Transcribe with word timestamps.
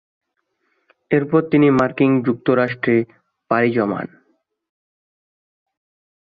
এরপর 1.11 1.41
তিনি 1.51 1.67
মার্কিন 1.79 2.11
যুক্তরাষ্ট্রে 2.27 2.95
পাড়ি 3.51 3.69
জমান। 3.73 4.07